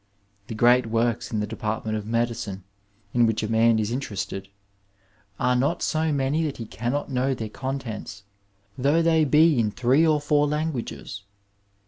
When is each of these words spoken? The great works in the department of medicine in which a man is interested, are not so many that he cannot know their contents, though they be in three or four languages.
The 0.47 0.55
great 0.55 0.87
works 0.87 1.31
in 1.31 1.41
the 1.41 1.45
department 1.45 1.95
of 1.95 2.07
medicine 2.07 2.63
in 3.13 3.27
which 3.27 3.43
a 3.43 3.47
man 3.47 3.77
is 3.77 3.91
interested, 3.91 4.47
are 5.39 5.55
not 5.55 5.83
so 5.83 6.11
many 6.11 6.43
that 6.45 6.57
he 6.57 6.65
cannot 6.65 7.11
know 7.11 7.35
their 7.35 7.49
contents, 7.49 8.23
though 8.75 9.03
they 9.03 9.25
be 9.25 9.59
in 9.59 9.69
three 9.69 10.03
or 10.07 10.19
four 10.19 10.47
languages. 10.47 11.21